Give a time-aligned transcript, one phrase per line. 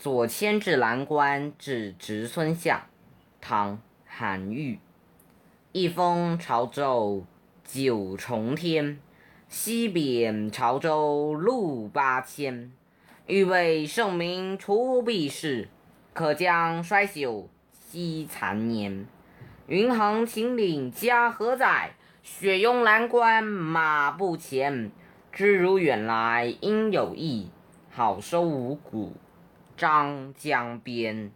[0.00, 2.82] 左迁至蓝关，至侄孙相。
[3.40, 3.72] 唐·
[4.06, 4.78] 韩愈。
[5.72, 7.24] 一封潮州
[7.64, 9.00] 九重天，
[9.48, 12.70] 西贬潮州路八千。
[13.26, 15.68] 欲为圣明除弊事，
[16.14, 19.04] 可将衰朽惜残年。
[19.66, 21.94] 云横秦岭家何在？
[22.22, 24.92] 雪拥蓝关马不前。
[25.32, 27.50] 知汝远来应有意，
[27.90, 29.12] 好收五谷。
[29.78, 31.30] 张江边。